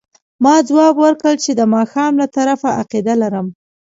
[0.43, 3.47] ما ځواب ورکړ چې د ماښام له طرفه عقیده لرم.